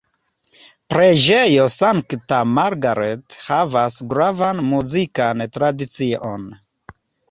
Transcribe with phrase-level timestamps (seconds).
[0.93, 6.55] Preĝejo Sankta Margaret havas gravan muzikan tradicion.